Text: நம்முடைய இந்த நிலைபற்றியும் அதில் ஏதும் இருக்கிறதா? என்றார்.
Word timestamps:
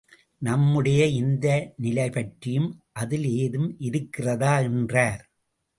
நம்முடைய 0.37 1.05
இந்த 1.07 1.73
நிலைபற்றியும் 1.81 2.69
அதில் 2.91 3.25
ஏதும் 3.25 3.75
இருக்கிறதா? 3.79 4.59
என்றார். 4.59 5.23